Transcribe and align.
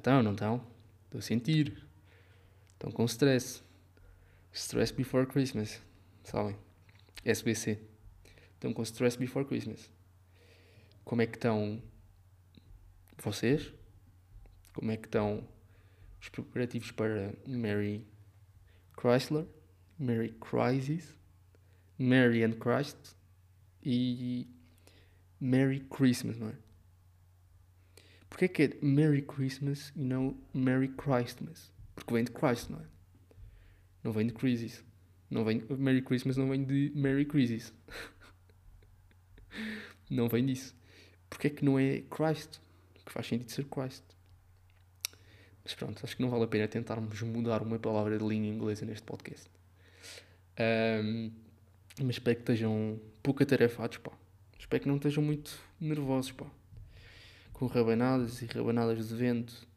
Estão, 0.00 0.22
não 0.22 0.32
estão? 0.32 0.66
Estou 1.04 1.18
a 1.18 1.22
sentir. 1.22 1.86
Estão 2.72 2.90
com 2.90 3.04
stress. 3.04 3.62
Stress 4.50 4.94
before 4.94 5.26
Christmas. 5.26 5.78
Sabem? 6.24 6.56
SBC. 7.22 7.78
Estão 8.54 8.72
com 8.72 8.82
stress 8.82 9.18
before 9.18 9.44
Christmas. 9.44 9.90
Como 11.04 11.20
é 11.20 11.26
que 11.26 11.36
estão 11.36 11.82
vocês? 13.18 13.70
Como 14.72 14.90
é 14.90 14.96
que 14.96 15.06
estão 15.06 15.46
os 16.18 16.30
preparativos 16.30 16.90
para 16.92 17.34
Mary 17.46 18.06
Chrysler? 18.98 19.46
Mary 19.98 20.34
Crisis? 20.40 21.14
Mary 21.98 22.42
and 22.42 22.52
Christ? 22.52 22.96
E 23.82 24.48
Merry 25.38 25.80
Christmas, 25.80 26.38
não 26.38 26.48
é? 26.48 26.54
Porquê 28.30 28.48
que 28.48 28.62
é 28.62 28.70
Merry 28.80 29.22
Christmas 29.22 29.92
e 29.94 30.00
não 30.00 30.38
Merry 30.54 30.88
Christmas? 30.88 31.70
Porque 31.94 32.14
vem 32.14 32.24
de 32.24 32.30
Christ, 32.30 32.70
não 32.70 32.78
é? 32.78 32.84
Não 34.02 34.12
vem 34.12 34.26
de 34.26 34.32
Crisis. 34.32 34.82
Não 35.28 35.44
vem, 35.44 35.62
Merry 35.70 36.00
Christmas 36.00 36.36
não 36.36 36.48
vem 36.48 36.64
de 36.64 36.92
Merry 36.94 37.26
Crisis. 37.26 37.74
não 40.08 40.28
vem 40.28 40.46
disso. 40.46 40.74
Porquê 41.28 41.48
é 41.48 41.50
que 41.50 41.64
não 41.64 41.78
é 41.78 42.02
Christ? 42.02 42.60
Que 43.04 43.12
faz 43.12 43.26
sentido 43.26 43.50
ser 43.50 43.66
Christ. 43.66 44.04
Mas 45.62 45.74
pronto, 45.74 46.00
acho 46.02 46.16
que 46.16 46.22
não 46.22 46.30
vale 46.30 46.44
a 46.44 46.48
pena 46.48 46.66
tentarmos 46.66 47.20
mudar 47.22 47.62
uma 47.62 47.78
palavra 47.78 48.18
de 48.18 48.24
língua 48.24 48.48
inglesa 48.48 48.86
neste 48.86 49.04
podcast. 49.04 49.48
Um, 50.58 51.30
mas 51.98 52.16
espero 52.16 52.36
que 52.36 52.42
estejam 52.42 52.98
pouco 53.22 53.42
atarefados, 53.42 53.98
pá. 53.98 54.12
Espero 54.58 54.82
que 54.82 54.88
não 54.88 54.96
estejam 54.96 55.22
muito 55.22 55.58
nervosos, 55.80 56.32
pá. 56.32 56.46
Com 57.60 57.66
rabanadas 57.66 58.40
e 58.40 58.46
rabanadas 58.46 59.10
de 59.10 59.14
vento 59.14 59.68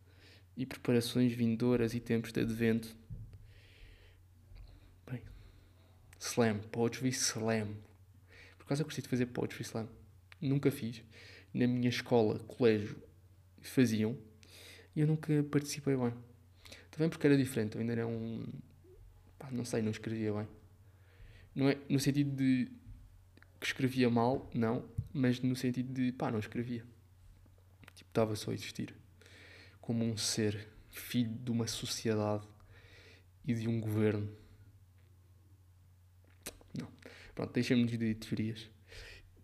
e 0.55 0.65
preparações 0.65 1.33
vindouras 1.33 1.93
e 1.93 1.99
tempos 1.99 2.31
de 2.31 2.39
advento. 2.39 2.95
Bem, 5.05 5.21
slam, 6.17 6.59
poetry 6.71 7.09
slam. 7.09 7.75
Por 8.57 8.63
acaso 8.63 8.83
eu 8.83 8.85
gostei 8.85 9.01
de 9.01 9.09
fazer 9.09 9.25
poetry 9.25 9.63
slam. 9.63 9.89
Nunca 10.39 10.71
fiz. 10.71 11.03
Na 11.53 11.67
minha 11.67 11.89
escola, 11.89 12.39
colégio, 12.39 12.95
faziam. 13.61 14.17
E 14.95 15.01
eu 15.01 15.07
nunca 15.07 15.43
participei 15.51 15.97
bem. 15.97 16.13
Também 16.89 17.09
porque 17.09 17.27
era 17.27 17.35
diferente. 17.35 17.75
Eu 17.75 17.81
ainda 17.81 17.91
era 17.91 18.07
um... 18.07 18.45
Pá, 19.37 19.51
não 19.51 19.65
sei, 19.65 19.81
não 19.81 19.91
escrevia 19.91 20.31
bem. 20.31 20.47
Não 21.53 21.67
é 21.67 21.77
no 21.89 21.99
sentido 21.99 22.33
de 22.33 22.71
que 23.59 23.65
escrevia 23.65 24.09
mal, 24.09 24.49
não. 24.53 24.85
Mas 25.11 25.41
no 25.41 25.53
sentido 25.53 25.91
de, 25.93 26.13
pá, 26.13 26.31
não 26.31 26.39
escrevia. 26.39 26.92
Tipo, 27.95 28.09
estava 28.09 28.35
só 28.35 28.51
a 28.51 28.53
existir. 28.53 28.95
Como 29.81 30.03
um 30.03 30.17
ser 30.17 30.67
filho 30.89 31.33
de 31.33 31.51
uma 31.51 31.67
sociedade 31.67 32.47
e 33.45 33.53
de 33.53 33.67
um 33.67 33.79
governo. 33.79 34.29
Não. 36.77 36.87
Pronto, 37.35 37.53
deixem-me 37.53 37.85
de 37.85 38.15
teorias. 38.15 38.69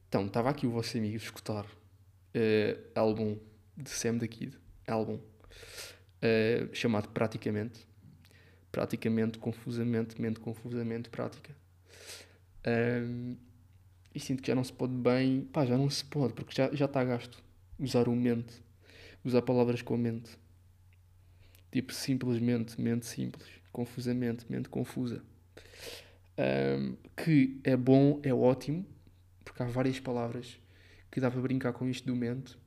Então, 0.08 0.25
estava 0.25 0.50
aqui 0.50 0.66
o 0.66 0.72
vosso 0.72 0.97
amigo 0.97 1.16
a 1.16 1.17
escutar 1.17 1.66
uh, 1.66 2.89
álbum 2.95 3.38
de 3.75 3.89
Sam 3.89 4.17
da 4.17 4.27
Kid, 4.27 4.58
álbum 4.88 5.16
uh, 5.16 6.73
chamado 6.73 7.09
Praticamente. 7.09 7.88
Praticamente, 8.72 9.39
confusamente, 9.39 10.22
mente 10.22 10.39
confusamente, 10.39 11.09
prática. 11.09 11.55
Um, 12.65 13.36
e 14.14 14.20
sinto 14.20 14.42
que 14.42 14.48
já 14.48 14.55
não 14.55 14.64
se 14.64 14.73
pode 14.73 14.93
bem. 14.93 15.42
Pá, 15.45 15.65
já 15.65 15.77
não 15.77 15.89
se 15.89 16.04
pode, 16.05 16.33
porque 16.33 16.54
já, 16.55 16.73
já 16.73 16.86
está 16.86 17.04
gasto. 17.04 17.43
Usar 17.79 18.07
o 18.07 18.15
mente. 18.15 18.61
Usar 19.23 19.41
palavras 19.41 19.81
com 19.81 19.95
a 19.95 19.97
mente. 19.97 20.37
Tipo, 21.71 21.93
simplesmente, 21.93 22.79
mente 22.79 23.05
simples. 23.05 23.47
Confusamente, 23.71 24.45
mente 24.49 24.69
confusa. 24.69 25.23
Um, 26.37 26.95
que 27.15 27.59
é 27.63 27.75
bom, 27.75 28.19
é 28.23 28.33
ótimo, 28.33 28.85
porque 29.43 29.61
há 29.61 29.65
várias 29.65 29.99
palavras 29.99 30.59
que 31.11 31.19
dá 31.19 31.29
para 31.29 31.41
brincar 31.41 31.73
com 31.73 31.87
isto 31.87 32.05
do 32.05 32.15
mente. 32.15 32.57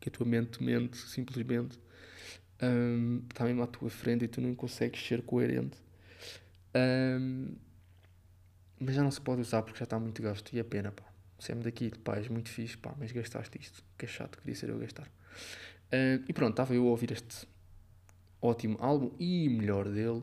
Que 0.00 0.08
a 0.08 0.12
tua 0.12 0.26
mente 0.26 0.62
mente, 0.62 0.96
simplesmente. 0.96 1.78
Um, 2.62 3.22
está 3.30 3.44
mesmo 3.44 3.62
à 3.62 3.66
tua 3.66 3.90
frente 3.90 4.24
e 4.24 4.28
tu 4.28 4.40
não 4.40 4.54
consegues 4.54 5.06
ser 5.06 5.22
coerente. 5.22 5.78
Um, 6.74 7.54
mas 8.80 8.94
já 8.94 9.02
não 9.02 9.10
se 9.10 9.20
pode 9.20 9.40
usar 9.40 9.62
porque 9.62 9.78
já 9.78 9.84
está 9.84 9.98
muito 9.98 10.20
gasto 10.22 10.52
e 10.52 10.58
é 10.58 10.62
pena, 10.62 10.92
pá. 10.92 11.05
Sempre 11.38 11.64
daqui, 11.64 11.90
pá, 11.98 12.16
és 12.16 12.28
muito 12.28 12.48
fixe, 12.48 12.76
pá, 12.76 12.94
mas 12.98 13.12
gastaste 13.12 13.58
isto. 13.60 13.84
Que 13.98 14.06
é 14.06 14.08
chato, 14.08 14.38
queria 14.38 14.54
ser 14.54 14.70
eu 14.70 14.76
a 14.76 14.78
gastar. 14.78 15.06
Uh, 15.06 16.24
e 16.28 16.32
pronto, 16.32 16.50
estava 16.50 16.74
eu 16.74 16.82
a 16.86 16.90
ouvir 16.90 17.12
este 17.12 17.46
ótimo 18.40 18.76
álbum 18.80 19.14
e 19.18 19.48
melhor 19.48 19.88
dele. 19.88 20.22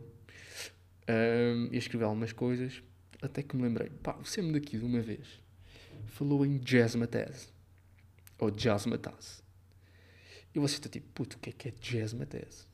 Uh, 1.08 1.70
e 1.72 1.76
a 1.76 1.78
escrever 1.78 2.06
algumas 2.06 2.34
coisas. 2.34 2.82
Até 3.22 3.44
que 3.44 3.56
me 3.56 3.64
lembrei, 3.64 3.90
pá, 3.90 4.16
o 4.16 4.26
Sam 4.26 4.52
daqui 4.52 4.78
de 4.78 4.86
uma 4.86 5.02
vez 5.02 5.42
falou 6.08 6.46
em 6.46 6.58
Jazzmatazz. 6.60 7.54
Ou 8.40 8.52
Jazzmatazz. 8.52 9.44
E 10.54 10.60
você 10.60 10.76
está 10.76 10.90
tipo, 10.90 11.08
puto, 11.14 11.38
o 11.38 11.40
que 11.40 11.50
é 11.50 11.54
que 11.54 11.70
é 11.70 11.72
Jazzmatazz? 11.72 12.68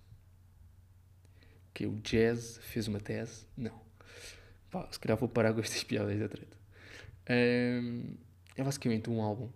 O 1.69 1.73
que 1.73 1.85
o 1.85 1.95
Jazz 2.01 2.57
fez 2.63 2.87
uma 2.87 2.99
tese? 2.99 3.45
Não. 3.55 3.79
Pá, 4.69 4.87
se 4.91 4.99
calhar 4.99 5.17
vou 5.17 5.29
parar 5.29 5.53
com 5.53 5.61
estas 5.61 5.83
piadas 5.83 6.17
da 6.19 6.27
treta. 6.27 6.57
Um, 7.29 8.15
é 8.59 8.63
basicamente 8.63 9.09
um 9.09 9.21
álbum. 9.21 9.49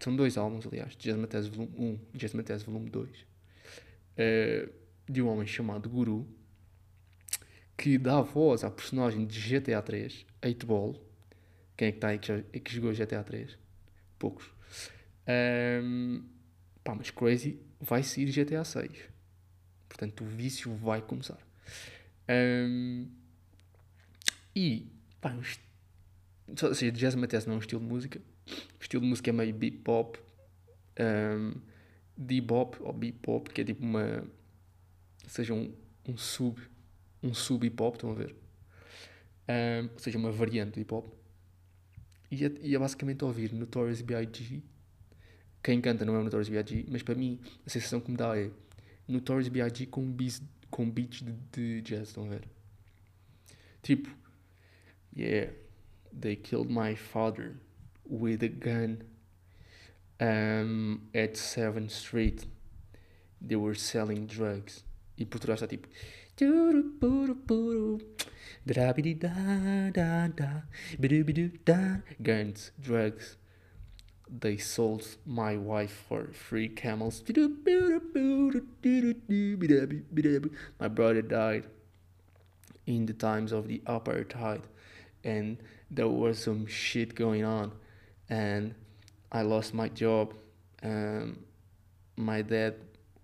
São 0.00 0.14
dois 0.14 0.36
álbuns, 0.36 0.66
aliás. 0.66 0.94
Jazz 0.96 1.16
Matez 1.16 1.46
Volume 1.46 1.72
1 1.78 2.00
e 2.12 2.18
Jazz 2.18 2.34
Matez 2.34 2.62
Volume 2.62 2.90
2. 2.90 3.10
Uh, 3.10 4.72
de 5.08 5.22
um 5.22 5.28
homem 5.28 5.46
chamado 5.46 5.88
Guru. 5.88 6.28
Que 7.74 7.96
dá 7.96 8.20
voz 8.20 8.64
à 8.64 8.70
personagem 8.70 9.26
de 9.26 9.40
GTA 9.40 9.80
3, 9.80 10.26
8 10.44 10.66
Ball. 10.66 11.02
Quem 11.74 11.88
é 11.88 11.90
que 11.92 11.96
está 11.96 12.08
aí 12.08 12.18
que, 12.18 12.26
já, 12.26 12.42
que 12.42 12.74
jogou 12.74 12.92
GTA 12.92 13.24
3? 13.24 13.56
Poucos. 14.18 14.50
Um, 15.82 16.22
pá, 16.84 16.94
mas 16.94 17.10
Crazy 17.10 17.62
vai 17.80 18.02
sair 18.02 18.26
GTA 18.26 18.64
6. 18.64 18.90
Portanto, 19.88 20.22
o 20.22 20.26
vício 20.26 20.74
vai 20.74 21.00
começar. 21.00 21.38
Um, 22.28 23.08
e, 24.54 24.86
pá, 25.20 25.34
est... 25.36 25.67
ou 26.48 26.74
seja, 26.74 26.92
jazz 26.92 27.14
Matez 27.14 27.46
não 27.46 27.54
é 27.54 27.56
um 27.56 27.60
estilo 27.60 27.80
de 27.80 27.86
música. 27.86 28.20
O 28.78 28.82
estilo 28.82 29.02
de 29.02 29.08
música 29.08 29.30
é 29.30 29.32
meio 29.32 29.54
bebop, 29.54 30.18
um, 30.98 31.54
bebop 32.16 32.76
ou 32.80 32.92
bebop, 32.92 33.50
que 33.50 33.60
é 33.60 33.64
tipo 33.64 33.82
uma, 33.82 34.24
seja, 35.26 35.54
um, 35.54 35.72
um 36.06 36.16
sub, 36.16 36.60
um 37.22 37.34
sub 37.34 37.66
hip 37.66 37.82
hop, 37.82 37.94
estão 37.94 38.10
a 38.10 38.14
ver? 38.14 38.34
Um, 39.48 39.88
ou 39.92 39.98
seja, 39.98 40.18
uma 40.18 40.32
variante 40.32 40.72
do 40.72 40.80
hip 40.80 40.94
hop. 40.94 41.14
E 42.30 42.44
é, 42.44 42.52
e 42.62 42.74
é 42.74 42.78
basicamente 42.78 43.24
ouvir 43.24 43.52
Notorious 43.52 44.02
B.I.G. 44.02 44.62
Quem 45.62 45.80
canta 45.80 46.04
não 46.04 46.14
é 46.14 46.18
o 46.18 46.24
Notorious 46.24 46.48
B.I.G., 46.48 46.86
mas 46.88 47.02
para 47.02 47.14
mim 47.14 47.40
a 47.66 47.70
sensação 47.70 48.00
que 48.00 48.10
me 48.10 48.16
dá 48.16 48.38
é 48.38 48.50
Notorious 49.06 49.48
B.I.G. 49.48 49.86
com 49.86 50.10
beats, 50.10 50.42
com 50.70 50.90
beats 50.90 51.22
de, 51.22 51.32
de 51.52 51.82
jazz, 51.82 52.08
estão 52.08 52.24
a 52.24 52.28
ver? 52.28 52.48
Tipo, 53.82 54.10
yeah, 55.16 55.52
they 56.12 56.36
killed 56.36 56.70
my 56.70 56.94
father 56.94 57.56
with 58.04 58.42
a 58.42 58.48
gun 58.48 59.02
um, 60.20 61.08
at 61.14 61.34
7th 61.34 61.90
Street. 61.90 62.46
They 63.40 63.56
were 63.56 63.74
selling 63.74 64.26
drugs. 64.26 64.84
E 65.16 65.24
por 65.24 65.40
trás 65.40 65.62
está 65.62 65.66
tipo. 65.66 65.88
Guns, 72.22 72.72
drugs. 72.80 73.36
They 74.30 74.58
sold 74.58 75.16
my 75.24 75.56
wife 75.56 76.04
for 76.08 76.30
three 76.32 76.68
camels. 76.68 77.22
My 80.78 80.88
brother 80.88 81.22
died 81.22 81.64
in 82.86 83.06
the 83.06 83.14
times 83.14 83.52
of 83.52 83.68
the 83.68 83.82
apartheid 83.86 84.62
and 85.24 85.58
there 85.90 86.08
was 86.08 86.38
some 86.38 86.66
shit 86.66 87.14
going 87.14 87.44
on 87.44 87.72
and 88.28 88.74
I 89.32 89.42
lost 89.42 89.74
my 89.74 89.88
job 89.88 90.34
um, 90.82 91.44
my 92.16 92.42
dad 92.42 92.74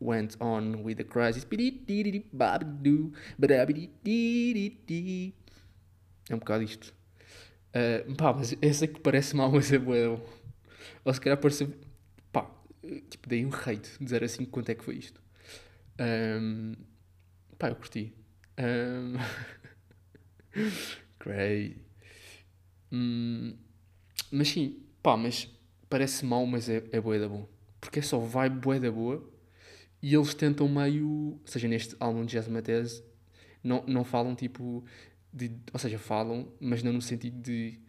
went 0.00 0.37
on 0.40 0.82
with 0.82 0.99
the 0.99 1.05
crisis. 1.05 1.46
É 6.31 6.34
um 6.34 6.38
bocado 6.38 6.62
isto. 6.62 6.94
Uh, 7.75 8.14
pá, 8.14 8.32
mas 8.32 8.56
eu 8.61 8.75
sei 8.75 8.88
que 8.88 9.00
parece 9.00 9.34
mal 9.34 9.50
mas 9.50 9.72
é 9.72 9.78
boa 9.78 10.20
ou 11.05 11.12
se 11.12 11.20
calhar 11.20 11.37
parece 11.37 11.66
pá, 12.32 12.49
tipo 13.11 13.28
dei 13.28 13.44
um 13.44 13.50
hate 13.52 13.99
dizer 14.00 14.22
assim 14.22 14.44
quanto 14.44 14.70
é 14.70 14.75
que 14.75 14.84
foi 14.84 14.96
isto? 14.96 15.20
Um, 16.00 16.75
pá, 17.58 17.69
eu 17.69 17.76
curti. 17.76 18.14
Um, 18.58 19.16
crazy 21.19 21.84
Hum, 22.94 23.56
mas 24.31 24.49
sim, 24.50 24.81
pá, 25.02 25.17
mas 25.17 25.50
parece 25.91 26.25
mal, 26.25 26.46
mas 26.46 26.69
é, 26.69 26.85
é 26.93 27.00
boa 27.00 27.19
da 27.19 27.29
bom. 27.29 27.49
Porque 27.81 27.99
é 27.99 28.02
só 28.02 28.20
vibe 28.20 28.61
boa 28.61 28.81
da 28.81 28.91
boa 28.91 29.29
E 30.02 30.14
eles 30.14 30.35
tentam 30.35 30.69
meio. 30.69 31.08
Ou 31.08 31.41
seja, 31.44 31.67
neste 31.69 31.96
álbum 31.99 32.25
de 32.25 32.32
Jazz 32.32 32.49
Matez, 32.49 33.02
não, 33.64 33.85
não 33.87 34.05
falam 34.05 34.35
tipo. 34.37 34.85
De, 35.32 35.50
ou 35.73 35.81
seja, 35.81 35.99
falam, 35.99 36.52
mas 36.61 36.82
não 36.85 36.93
no 36.93 37.02
sentido 37.02 37.41
de. 37.43 37.81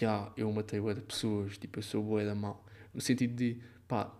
Já, 0.00 0.08
yeah, 0.08 0.32
eu 0.36 0.52
matei 0.52 0.80
boa 0.80 0.94
de 0.94 1.02
pessoas, 1.02 1.56
tipo, 1.58 1.78
eu 1.78 1.82
sou 1.82 2.02
boa 2.02 2.24
da 2.24 2.34
mal. 2.34 2.66
No 2.92 3.00
sentido 3.00 3.34
de, 3.34 3.60
pá, 3.88 4.12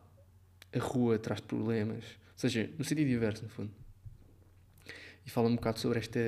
a 0.73 0.79
rua 0.79 1.19
traz 1.19 1.41
problemas. 1.41 2.05
Ou 2.05 2.39
seja, 2.39 2.71
no 2.79 2.85
sentido 2.85 3.09
diverso, 3.09 3.43
no 3.43 3.49
fundo. 3.49 3.73
E 5.27 5.31
fala 5.31 5.49
um 5.49 5.57
bocado 5.57 5.81
sobre 5.81 5.99
esta 5.99 6.21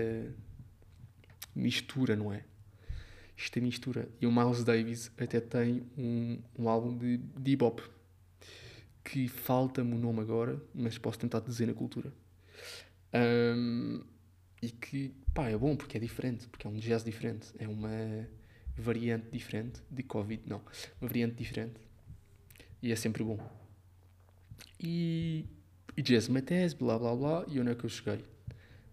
mistura, 1.55 2.17
não 2.17 2.33
é? 2.33 2.45
Esta 3.37 3.61
mistura. 3.61 4.09
E 4.21 4.27
o 4.27 4.33
Miles 4.33 4.63
Davis 4.65 5.11
até 5.19 5.41
tem 5.41 5.83
um, 5.99 6.39
um 6.59 6.69
álbum 6.69 6.97
de 6.97 7.19
bebop 7.39 7.83
que 9.05 9.29
falta-me 9.29 9.95
o 9.95 9.99
nome 9.99 10.21
agora, 10.21 10.61
mas 10.75 10.97
posso 10.97 11.19
tentar 11.19 11.41
dizer 11.41 11.67
na 11.67 11.75
cultura. 11.75 12.13
Um, 13.13 14.03
e 14.63 14.71
que, 14.71 15.15
pá, 15.35 15.49
é 15.49 15.57
bom 15.57 15.77
porque 15.77 15.99
é 15.99 16.01
diferente, 16.01 16.49
porque 16.49 16.67
é 16.67 16.71
um 16.71 16.75
jazz 16.75 17.05
diferente, 17.05 17.53
é 17.59 17.69
uma 17.69 18.27
variante 18.77 19.31
diferente 19.31 19.83
de 19.91 20.03
Covid, 20.03 20.43
não, 20.47 20.63
uma 21.01 21.09
variante 21.09 21.35
diferente. 21.35 21.81
E 22.83 22.91
é 22.91 22.97
sempre 22.97 23.23
bom. 23.23 23.39
E, 24.81 25.45
e 25.97 26.03
jazz 26.03 26.29
Matez, 26.29 26.73
blá 26.73 26.99
blá 26.99 27.15
blá, 27.15 27.45
e 27.49 27.61
onde 27.61 27.71
é 27.71 27.75
que 27.75 27.85
eu 27.85 27.91
cheguei? 27.91 28.25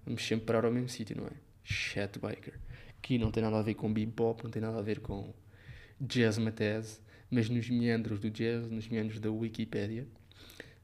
Vamos 0.05 0.25
sempre 0.25 0.45
parar 0.45 0.65
ao 0.65 0.71
mesmo 0.71 0.89
sítio, 0.89 1.15
não 1.15 1.27
é? 1.27 1.31
Chet 1.63 2.19
Baker. 2.19 2.59
Que 3.01 3.17
não 3.17 3.31
tem 3.31 3.43
nada 3.43 3.59
a 3.59 3.61
ver 3.61 3.75
com 3.75 3.91
bebop, 3.91 4.43
não 4.43 4.51
tem 4.51 4.61
nada 4.61 4.77
a 4.77 4.81
ver 4.81 4.99
com 4.99 5.33
jazz 5.99 6.37
Matez 6.37 7.01
mas 7.31 7.49
nos 7.49 7.69
meandros 7.69 8.19
do 8.19 8.29
jazz, 8.29 8.69
nos 8.69 8.89
meandros 8.89 9.21
da 9.21 9.31
Wikipédia, 9.31 10.05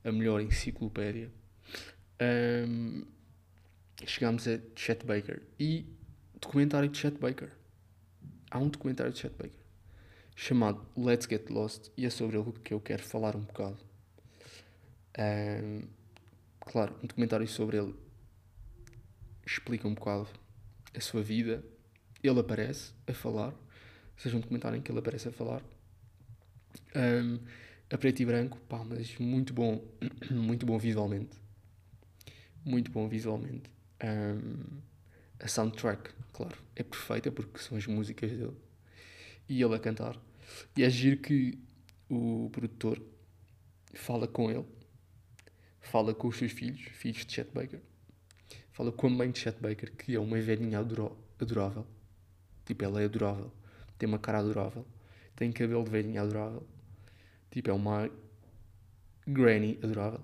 a 0.02 0.12
melhor 0.14 0.40
enciclopédia, 0.40 1.30
um, 2.66 3.06
chegámos 4.06 4.48
a 4.48 4.58
Chet 4.74 5.06
Baker. 5.06 5.42
E 5.60 5.86
documentário 6.40 6.88
de 6.88 6.98
Chet 6.98 7.20
Baker. 7.20 7.52
Há 8.50 8.60
um 8.60 8.70
documentário 8.70 9.12
de 9.12 9.20
Chet 9.20 9.36
Baker 9.38 9.60
chamado 10.34 10.88
Let's 10.96 11.28
Get 11.28 11.50
Lost 11.50 11.90
e 11.98 12.06
é 12.06 12.10
sobre 12.10 12.38
ele 12.38 12.54
que 12.64 12.74
eu 12.74 12.80
quero 12.80 13.04
falar 13.04 13.36
um 13.36 13.42
bocado. 13.42 13.78
Um, 15.20 15.82
claro, 16.62 16.96
um 17.04 17.08
documentário 17.08 17.48
sobre 17.48 17.78
ele 17.78 17.94
explica 19.46 19.88
um 19.88 19.94
bocado 19.94 20.30
a 20.96 21.02
sua 21.02 21.22
vida. 21.22 21.62
Ele 22.24 22.40
aparece 22.40 22.94
a 23.06 23.14
falar, 23.14 23.54
seja 24.18 24.36
um 24.36 24.40
documentário 24.40 24.78
em 24.78 24.82
que 24.82 24.92
ele 24.92 25.00
aparece 25.00 25.28
a 25.28 25.32
falar 25.32 25.62
um, 26.96 27.40
a 27.90 27.98
preto 27.98 28.22
e 28.22 28.26
branco, 28.26 28.58
pá, 28.68 28.84
mas 28.84 29.18
muito 29.18 29.54
bom, 29.54 29.84
muito 30.32 30.66
bom 30.66 30.78
visualmente. 30.78 31.38
Muito 32.66 32.92
bom 32.92 33.08
visualmente. 33.08 33.70
Um, 34.04 34.82
a 35.40 35.48
soundtrack, 35.48 36.12
claro, 36.34 36.58
é 36.76 36.84
perfeita 36.84 37.32
porque 37.32 37.60
são 37.60 37.78
as 37.78 37.86
músicas 37.88 38.32
dele. 38.32 38.58
E 39.48 39.62
ele 39.62 39.76
a 39.76 39.80
cantar. 39.80 40.20
E 40.76 40.84
é 40.84 40.90
giro 40.90 41.18
que 41.18 41.58
o 42.10 42.50
produtor 42.52 43.02
fala 43.94 44.28
com 44.28 44.52
ele, 44.52 44.66
fala 45.82 46.14
com 46.14 46.28
os 46.28 46.38
seus 46.38 46.52
filhos, 46.52 46.82
filhos 46.94 47.26
de 47.26 47.34
Chet 47.34 47.50
Baker, 47.54 47.80
fala 48.72 48.92
com 48.92 49.08
a 49.08 49.10
mãe 49.10 49.32
de 49.32 49.40
Chet 49.40 49.58
Baker, 49.60 49.96
que 49.96 50.16
é 50.16 50.20
uma 50.20 50.40
velhinha 50.40 50.80
adorável. 50.80 51.86
Tipo, 52.68 52.86
ela 52.86 53.02
é 53.02 53.06
adorável, 53.06 53.52
tem 53.98 54.08
uma 54.08 54.20
cara 54.20 54.40
adorável, 54.40 54.86
tem 55.36 55.52
cabelo 55.52 55.84
de 55.84 55.90
velhinha 55.90 56.22
adorável 56.22 56.64
Tipo, 57.58 57.72
é 57.72 57.74
uma 57.74 58.08
granny 59.26 59.80
adorável. 59.82 60.22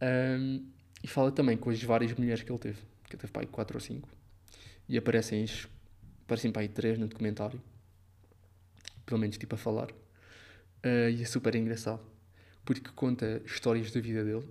Um, 0.00 0.66
e 1.02 1.06
fala 1.06 1.30
também 1.30 1.58
com 1.58 1.68
as 1.68 1.82
várias 1.82 2.14
mulheres 2.14 2.42
que 2.42 2.50
ele 2.50 2.58
teve. 2.58 2.78
Que 3.04 3.16
ele 3.16 3.20
teve 3.20 3.32
pai 3.32 3.44
4 3.44 3.76
ou 3.76 3.80
5. 3.80 4.08
E 4.88 4.96
aparecem, 4.96 5.44
aparecem 6.24 6.50
pai 6.50 6.68
3 6.68 6.98
no 6.98 7.06
documentário. 7.06 7.60
Pelo 9.04 9.20
menos 9.20 9.36
tipo 9.36 9.54
a 9.54 9.58
falar. 9.58 9.90
Uh, 9.90 11.10
e 11.14 11.22
é 11.22 11.24
super 11.26 11.54
engraçado. 11.54 12.00
Porque 12.64 12.80
conta 12.94 13.42
histórias 13.44 13.90
da 13.90 14.00
vida 14.00 14.24
dele. 14.24 14.48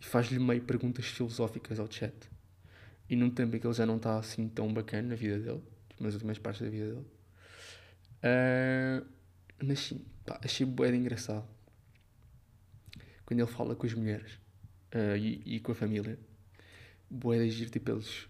E 0.00 0.04
faz-lhe 0.04 0.38
meio 0.38 0.62
perguntas 0.62 1.06
filosóficas 1.06 1.80
ao 1.80 1.90
chat. 1.90 2.14
E 3.08 3.16
num 3.16 3.30
tempo 3.30 3.56
em 3.56 3.58
que 3.58 3.66
ele 3.66 3.74
já 3.74 3.86
não 3.86 3.96
está 3.96 4.18
assim 4.18 4.48
tão 4.48 4.72
bacana 4.72 5.08
na 5.08 5.14
vida 5.14 5.38
dele. 5.38 5.62
Nas 5.98 6.14
últimas 6.14 6.38
partes 6.38 6.62
da 6.62 6.68
vida 6.68 6.86
dele. 6.86 7.06
Uh, 8.18 9.06
mas 9.64 9.80
sim, 9.80 10.04
Pá, 10.28 10.38
achei 10.44 10.66
bué 10.66 10.94
engraçado. 10.94 11.48
Quando 13.24 13.40
ele 13.40 13.50
fala 13.50 13.74
com 13.74 13.86
as 13.86 13.94
mulheres 13.94 14.32
uh, 14.94 15.16
e, 15.16 15.56
e, 15.56 15.60
com 15.60 15.72
a 15.72 15.74
família. 15.74 16.18
Bué 17.10 17.38
de 17.38 17.44
agir, 17.44 17.70
tipo, 17.70 17.90
eles 17.90 18.28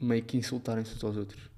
meio 0.00 0.22
que 0.22 0.36
insultarem-se 0.36 0.94
uns 0.94 1.02
aos 1.02 1.16
outros. 1.16 1.50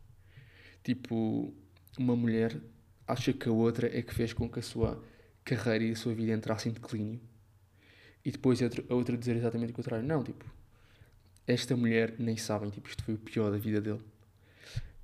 Tipo, 0.82 1.54
uma 1.98 2.16
mulher 2.16 2.58
acha 3.06 3.32
que 3.34 3.46
a 3.46 3.52
outra 3.52 3.86
é 3.94 4.00
que 4.00 4.14
fez 4.14 4.32
com 4.32 4.48
que 4.48 4.58
a 4.58 4.62
sua 4.62 5.04
carreira 5.44 5.84
e 5.84 5.90
a 5.90 5.96
sua 5.96 6.14
vida 6.14 6.32
entrassem 6.32 6.70
em 6.70 6.74
declínio. 6.74 7.20
E 8.24 8.30
depois 8.30 8.60
a 8.62 8.94
outra 8.94 9.18
dizer 9.18 9.36
exatamente 9.36 9.72
o 9.72 9.74
contrário. 9.74 10.06
Não, 10.06 10.24
tipo, 10.24 10.46
esta 11.46 11.76
mulher 11.76 12.14
nem 12.18 12.36
sabem, 12.36 12.70
tipo, 12.70 12.88
isto 12.88 13.02
foi 13.04 13.14
o 13.14 13.18
pior 13.18 13.50
da 13.50 13.58
vida 13.58 13.80
dele. 13.80 14.00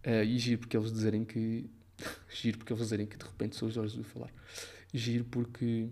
Uh, 0.06 0.24
e 0.24 0.38
giro 0.38 0.60
porque 0.60 0.76
eles 0.76 0.90
dizerem 0.90 1.24
que 1.24 1.68
Giro 2.28 2.58
porque 2.58 2.72
eles 2.72 2.82
dizerem 2.82 3.06
que 3.06 3.16
de 3.16 3.24
repente 3.24 3.56
sou 3.56 3.68
os 3.68 3.76
olhos 3.76 3.94
do 3.94 4.04
falar. 4.04 4.32
Giro 4.92 5.24
porque. 5.24 5.88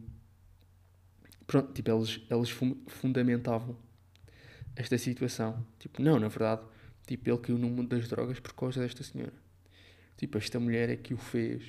Pronto, 1.46 1.72
tipo, 1.72 1.90
eles, 1.90 2.20
eles 2.28 2.50
fundamentavam 2.88 3.76
esta 4.76 4.98
situação. 4.98 5.64
Tipo, 5.78 6.02
não, 6.02 6.18
na 6.18 6.28
verdade, 6.28 6.62
tipo, 7.06 7.30
ele 7.30 7.38
caiu 7.38 7.58
no 7.58 7.70
mundo 7.70 7.88
das 7.88 8.06
drogas 8.06 8.38
por 8.38 8.52
causa 8.52 8.80
desta 8.80 9.02
senhora. 9.02 9.32
Tipo, 10.16 10.36
esta 10.36 10.60
mulher 10.60 10.90
é 10.90 10.96
que 10.96 11.14
o 11.14 11.16
fez. 11.16 11.64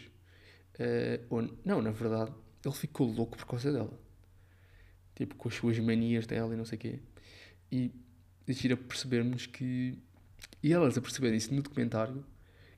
Uh, 0.76 1.26
ou, 1.30 1.60
não, 1.64 1.82
na 1.82 1.92
verdade, 1.92 2.34
ele 2.64 2.76
ficou 2.76 3.08
louco 3.08 3.38
por 3.38 3.46
causa 3.46 3.72
dela. 3.72 3.98
Tipo, 5.16 5.36
com 5.36 5.48
as 5.48 5.56
suas 5.56 5.80
manias 5.80 6.26
dela 6.28 6.54
e 6.54 6.58
não 6.58 6.66
sei 6.66 6.78
o 6.78 6.82
quê. 6.82 7.00
E 7.72 7.92
gira 8.54 8.78
percebermos 8.78 9.46
que. 9.46 9.98
E 10.62 10.74
elas 10.74 10.98
a 10.98 11.02
perceberem 11.02 11.38
isso 11.38 11.54
no 11.54 11.62
documentário 11.62 12.24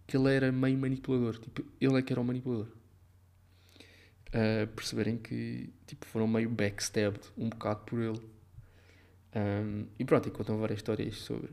que 0.05 0.17
ele 0.17 0.33
era 0.33 0.51
meio 0.51 0.77
manipulador. 0.77 1.37
Tipo, 1.39 1.63
ele 1.79 1.97
é 1.97 2.01
que 2.01 2.11
era 2.11 2.21
o 2.21 2.23
manipulador. 2.25 2.67
Uh, 4.27 4.67
perceberem 4.75 5.17
que 5.17 5.73
tipo, 5.87 6.05
foram 6.05 6.27
meio 6.27 6.49
backstabbed 6.49 7.21
um 7.37 7.49
bocado 7.49 7.81
por 7.81 7.99
ele. 7.99 8.21
Um, 9.33 9.87
e 9.97 10.05
pronto, 10.05 10.27
e 10.27 10.31
contam 10.31 10.57
várias 10.57 10.79
histórias 10.79 11.15
sobre 11.17 11.51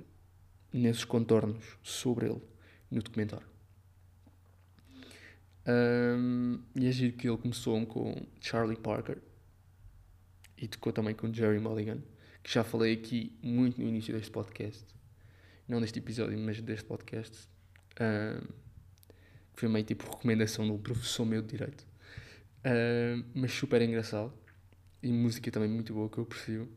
nesses 0.72 1.04
contornos 1.04 1.64
sobre 1.82 2.26
ele 2.26 2.42
no 2.90 3.02
documentário. 3.02 3.46
Um, 5.66 6.60
e 6.74 6.86
é 6.86 6.90
giro 6.90 7.16
que 7.16 7.28
ele 7.28 7.36
começou 7.36 7.84
com 7.86 8.26
Charlie 8.40 8.76
Parker 8.76 9.18
e 10.56 10.66
tocou 10.66 10.92
também 10.92 11.14
com 11.14 11.32
Jerry 11.32 11.58
Mulligan, 11.58 11.98
que 12.42 12.52
já 12.52 12.64
falei 12.64 12.94
aqui 12.94 13.38
muito 13.42 13.80
no 13.80 13.88
início 13.88 14.14
deste 14.14 14.30
podcast. 14.30 14.84
Não 15.66 15.80
deste 15.80 15.98
episódio, 15.98 16.38
mas 16.38 16.60
deste 16.60 16.86
podcast. 16.86 17.48
Uh, 17.94 18.46
foi 19.54 19.68
meio 19.68 19.84
tipo 19.84 20.08
recomendação 20.08 20.64
de 20.64 20.72
um 20.72 20.78
professor 20.78 21.26
meu 21.26 21.42
de 21.42 21.48
direito. 21.48 21.86
Mas 23.34 23.52
super 23.52 23.82
engraçado. 23.82 24.32
E 25.02 25.12
música 25.12 25.50
também 25.50 25.68
muito 25.68 25.92
boa 25.92 26.08
que 26.08 26.18
eu 26.18 26.26
percebo. 26.26 26.68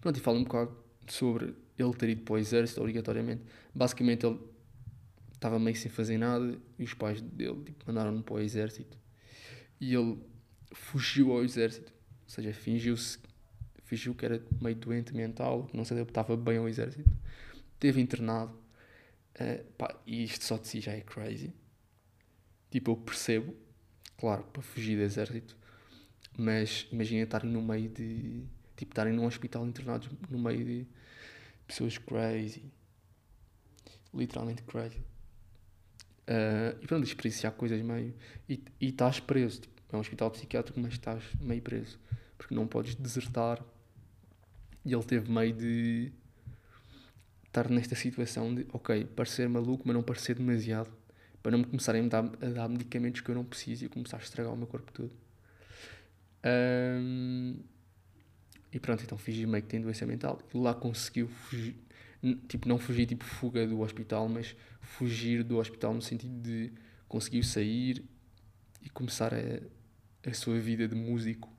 Pronto, 0.00 0.16
e 0.16 0.20
fala 0.20 0.38
um 0.38 0.44
bocado 0.44 0.76
sobre 1.06 1.54
ele 1.78 1.92
ter 1.94 2.10
ido 2.10 2.22
para 2.22 2.34
o 2.34 2.38
exército 2.38 2.80
obrigatoriamente. 2.80 3.42
Basicamente 3.74 4.26
ele 4.26 4.38
estava 5.34 5.58
meio 5.58 5.76
sem 5.76 5.90
fazer 5.90 6.18
nada 6.18 6.58
e 6.78 6.84
os 6.84 6.94
pais 6.94 7.20
dele 7.20 7.62
tipo, 7.64 7.84
mandaram-no 7.86 8.22
para 8.22 8.34
o 8.34 8.40
exército. 8.40 8.96
E 9.80 9.94
ele 9.94 10.18
fugiu 10.72 11.32
ao 11.32 11.44
exército. 11.44 11.92
Ou 12.24 12.28
seja, 12.28 12.52
fingiu-se 12.52 13.18
fingiu 13.96 14.14
que 14.14 14.24
era 14.24 14.42
meio 14.60 14.76
doente 14.76 15.14
mental, 15.14 15.68
não 15.72 15.84
se 15.84 15.92
adaptava 15.92 16.36
bem 16.36 16.58
ao 16.58 16.68
exército. 16.68 17.10
Teve 17.78 18.00
internado 18.00 18.62
Uh, 19.32 19.64
pá, 19.78 19.98
e 20.06 20.24
isto 20.24 20.44
só 20.44 20.58
de 20.58 20.68
si 20.68 20.80
já 20.80 20.92
é 20.92 21.00
crazy. 21.00 21.54
Tipo, 22.70 22.92
eu 22.92 22.96
percebo, 22.96 23.56
claro, 24.18 24.44
para 24.44 24.62
fugir 24.62 24.96
do 24.96 25.02
exército, 25.02 25.56
mas 26.36 26.86
imagina 26.92 27.22
estarem 27.22 27.50
no 27.50 27.62
meio 27.62 27.88
de. 27.88 28.44
Tipo, 28.76 28.92
estarem 28.92 29.12
num 29.12 29.26
hospital 29.26 29.66
internados 29.66 30.10
no 30.28 30.38
meio 30.38 30.64
de 30.64 30.86
pessoas 31.66 31.96
crazy. 31.98 32.64
Literalmente 34.12 34.62
crazy. 34.64 34.98
Uh, 36.28 36.78
e 36.80 36.86
pronto, 36.86 37.04
experienciar 37.04 37.52
coisas 37.54 37.80
meio. 37.80 38.14
E, 38.48 38.62
e 38.80 38.88
estás 38.88 39.18
preso. 39.20 39.62
Tipo, 39.62 39.82
é 39.92 39.96
um 39.96 40.00
hospital 40.00 40.30
psiquiátrico, 40.30 40.78
mas 40.80 40.92
estás 40.92 41.22
meio 41.40 41.62
preso. 41.62 41.98
Porque 42.36 42.54
não 42.54 42.66
podes 42.66 42.94
desertar. 42.94 43.64
E 44.84 44.92
ele 44.92 45.04
teve 45.04 45.30
meio 45.30 45.52
de 45.54 46.12
estar 47.46 47.68
nesta 47.70 47.94
situação 47.94 48.54
de, 48.54 48.66
ok, 48.72 49.04
parecer 49.04 49.48
maluco, 49.48 49.84
mas 49.86 49.94
não 49.94 50.02
parecer 50.02 50.34
demasiado, 50.36 50.90
para 51.42 51.52
não 51.52 51.58
me 51.60 51.64
começarem 51.66 52.06
a 52.06 52.08
dar, 52.08 52.24
a 52.24 52.48
dar 52.50 52.68
medicamentos 52.68 53.20
que 53.20 53.30
eu 53.30 53.34
não 53.34 53.44
preciso 53.44 53.84
e 53.84 53.88
começar 53.88 54.16
a 54.18 54.20
estragar 54.20 54.52
o 54.52 54.56
meu 54.56 54.66
corpo 54.66 54.92
todo. 54.92 55.12
Um, 56.44 57.62
E 58.72 58.80
pronto, 58.80 59.02
então 59.04 59.18
fingi 59.18 59.46
meio 59.46 59.62
que 59.62 59.68
tem 59.68 59.80
doença 59.80 60.06
mental. 60.06 60.40
E 60.52 60.56
lá 60.56 60.74
conseguiu 60.74 61.28
fugir, 61.28 61.76
tipo, 62.48 62.68
não 62.68 62.78
fugir 62.78 63.06
tipo 63.06 63.24
fuga 63.24 63.66
do 63.66 63.80
hospital, 63.80 64.28
mas 64.28 64.56
fugir 64.80 65.42
do 65.44 65.58
hospital 65.58 65.92
no 65.94 66.02
sentido 66.02 66.40
de 66.40 66.72
conseguir 67.08 67.44
sair 67.44 68.04
e 68.82 68.88
começar 68.90 69.32
a, 69.34 70.30
a 70.30 70.34
sua 70.34 70.58
vida 70.60 70.88
de 70.88 70.94
músico 70.94 71.52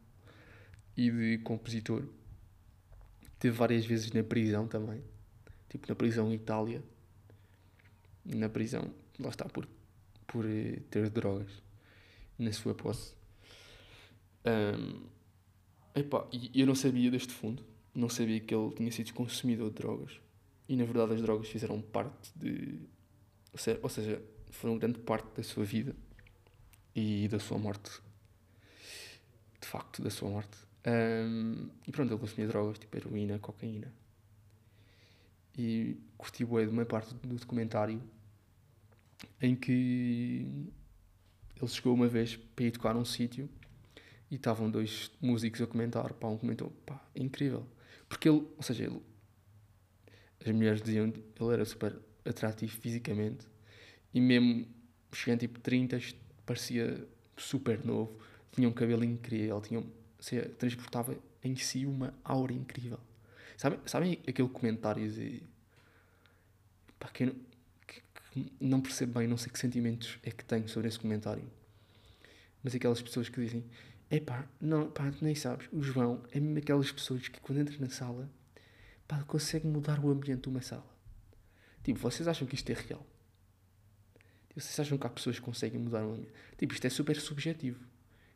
e 0.98 1.12
de 1.12 1.38
compositor. 1.39 2.03
Teve 3.43 3.57
várias 3.57 3.85
vezes 3.85 4.09
na 4.13 4.23
prisão 4.23 4.69
também, 4.69 5.03
tipo 5.67 5.85
na 5.89 5.93
prisão 5.95 6.31
em 6.31 6.35
Itália, 6.35 6.81
na 8.23 8.47
prisão, 8.47 8.93
lá 9.19 9.27
está, 9.27 9.43
por, 9.50 9.67
por 10.25 10.45
eh, 10.45 10.79
ter 10.89 11.09
drogas 11.09 11.51
na 12.39 12.53
sua 12.53 12.73
posse. 12.73 13.13
Um, 14.45 15.07
epá, 15.93 16.25
eu 16.55 16.65
não 16.65 16.73
sabia 16.73 17.12
deste 17.12 17.33
fundo, 17.33 17.62
não 17.93 18.07
sabia 18.07 18.39
que 18.39 18.55
ele 18.55 18.73
tinha 18.75 18.89
sido 18.93 19.13
consumidor 19.13 19.71
de 19.71 19.75
drogas. 19.75 20.21
E 20.69 20.77
na 20.77 20.85
verdade 20.85 21.15
as 21.15 21.21
drogas 21.21 21.50
fizeram 21.50 21.81
parte 21.81 22.31
de. 22.38 22.79
Ou 23.81 23.89
seja, 23.89 24.21
foram 24.51 24.77
grande 24.77 25.00
parte 25.00 25.27
da 25.35 25.43
sua 25.43 25.65
vida 25.65 25.93
e 26.95 27.27
da 27.27 27.39
sua 27.39 27.57
morte. 27.57 27.91
De 29.59 29.67
facto, 29.67 30.01
da 30.01 30.09
sua 30.09 30.29
morte. 30.29 30.57
Um, 30.85 31.69
e 31.87 31.91
pronto, 31.91 32.11
ele 32.11 32.19
consumia 32.19 32.47
drogas, 32.47 32.77
tipo 32.77 32.97
heroína, 32.97 33.39
cocaína. 33.39 33.91
E 35.57 35.97
curti 36.17 36.43
bué 36.43 36.65
de 36.65 36.71
uma 36.71 36.85
parte 36.85 37.13
do 37.13 37.35
documentário 37.35 38.01
em 39.41 39.55
que 39.55 40.71
ele 41.55 41.67
chegou 41.67 41.93
uma 41.93 42.07
vez 42.07 42.35
para 42.35 42.65
ir 42.65 42.71
tocar 42.71 42.93
num 42.93 43.05
sítio 43.05 43.49
e 44.29 44.35
estavam 44.35 44.69
dois 44.69 45.11
músicos 45.21 45.61
a 45.61 45.67
comentar, 45.67 46.11
pá, 46.13 46.27
um 46.27 46.37
comentou, 46.37 46.71
pá, 46.85 47.05
é 47.15 47.21
incrível. 47.21 47.67
Porque 48.09 48.27
ele, 48.27 48.45
ou 48.57 48.63
seja, 48.63 48.85
ele, 48.85 49.01
as 50.45 50.51
mulheres 50.51 50.81
diziam 50.81 51.11
que 51.11 51.21
ele 51.39 51.53
era 51.53 51.65
super 51.65 51.97
atrativo 52.25 52.71
fisicamente 52.71 53.47
e 54.13 54.19
mesmo 54.19 54.67
chegando 55.11 55.41
tipo 55.41 55.59
30 55.59 55.99
parecia 56.45 57.07
super 57.37 57.83
novo, 57.85 58.19
tinha 58.51 58.67
um 58.67 58.73
cabelo 58.73 59.03
incrível, 59.03 59.61
tinha, 59.61 59.83
seja, 60.24 60.50
transportava 60.58 61.18
em 61.44 61.56
si 61.56 61.86
uma 61.86 62.13
aura 62.24 62.53
incrível. 62.53 63.00
Sabem, 63.86 64.20
aquele 64.25 64.48
comentário 64.48 65.12
de 65.12 65.44
pá, 66.98 67.10
que, 67.10 67.25
não, 67.25 67.36
que, 67.86 68.01
que 68.32 68.51
não 68.60 68.82
bem, 69.08 69.27
não 69.27 69.38
sei 69.38 69.51
que 69.51 69.60
sentimentos 69.60 70.18
é 70.24 70.32
que 70.32 70.46
tenho 70.46 70.68
sobre 70.70 70.88
esse 70.88 70.98
comentário. 70.98 71.44
Mas 72.63 72.74
aquelas 72.74 73.01
pessoas 73.01 73.27
que 73.27 73.42
dizem, 73.42 73.65
é 74.10 74.20
pá, 74.20 74.48
não, 74.62 74.89
pá, 74.89 75.12
nem 75.22 75.36
sabes, 75.36 75.68
o 75.74 75.82
João 75.84 76.24
é 76.32 76.39
mesmo 76.39 76.58
aquelas 76.58 76.92
pessoas 76.92 77.27
que 77.27 77.42
quando 77.42 77.60
entra 77.60 77.75
na 77.77 77.89
sala, 77.89 78.30
pá, 79.06 79.22
consegue 79.24 79.68
mudar 79.68 80.00
o 80.00 80.10
ambiente 80.10 80.44
de 80.44 80.50
uma 80.50 80.62
sala. 80.62 80.94
Tipo, 81.84 82.00
vocês 82.00 82.30
acham 82.30 82.48
que 82.48 82.56
isto 82.56 82.70
é 82.70 82.74
real? 82.74 83.06
Tipo, 84.48 84.62
vocês 84.62 84.80
acham 84.80 84.98
que 84.98 85.06
há 85.06 85.10
pessoas 85.10 85.38
que 85.38 85.46
conseguem 85.46 85.82
mudar 85.82 86.06
o 86.06 86.12
ambiente? 86.13 86.32
Tipo, 86.58 86.74
isto 86.74 86.88
é 86.88 86.89
super 86.89 87.20
subjetivo. 87.20 87.92